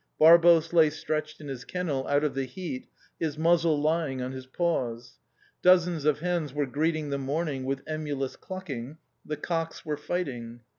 Barbos 0.19 0.73
lay 0.73 0.89
stretched 0.89 1.41
in 1.41 1.47
his 1.47 1.63
kennel 1.63 2.07
out 2.07 2.23
of 2.23 2.33
the 2.33 2.45
heat, 2.45 2.87
his 3.19 3.37
muzzle 3.37 3.79
lying 3.79 4.19
on 4.19 4.31
his 4.31 4.47
paws. 4.47 5.19
Dozens 5.61 6.05
of 6.05 6.21
hens 6.21 6.55
were 6.55 6.65
greeting 6.65 7.11
the 7.11 7.19
morning 7.19 7.65
with 7.65 7.83
emulous 7.85 8.35
clucking; 8.35 8.97
the 9.23 9.37
cocks 9.37 9.85
were 9.85 9.97
fighting. 9.97 10.61